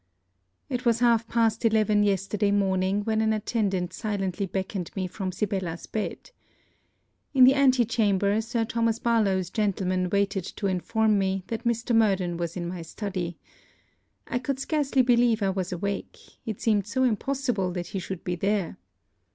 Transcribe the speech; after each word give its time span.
It 0.67 0.83
was 0.83 0.97
half 0.97 1.27
past 1.27 1.63
eleven 1.63 2.01
yesterday 2.01 2.49
morning 2.49 3.03
when 3.03 3.21
an 3.21 3.33
attendant 3.33 3.93
silently 3.93 4.47
beckoned 4.47 4.89
me 4.95 5.05
from 5.05 5.31
Sibella's 5.31 5.85
bed. 5.85 6.31
In 7.35 7.43
the 7.43 7.53
antichamber, 7.53 8.41
Sir 8.41 8.65
Thomas 8.65 8.97
Barlowe's 8.97 9.51
gentleman 9.51 10.09
waited 10.09 10.43
to 10.45 10.65
inform 10.65 11.19
me 11.19 11.43
that 11.49 11.65
Mr. 11.65 11.95
Murden 11.95 12.35
was 12.35 12.57
in 12.57 12.67
my 12.67 12.81
study. 12.81 13.37
I 14.25 14.39
could 14.39 14.59
scarcely 14.59 15.03
believe 15.03 15.43
I 15.43 15.51
was 15.51 15.71
awake; 15.71 16.17
it 16.47 16.59
seemed 16.59 16.87
so 16.87 17.03
impossible 17.03 17.71
that 17.73 17.89
he 17.93 17.99
should 17.99 18.23
be 18.23 18.35
there. 18.35 18.77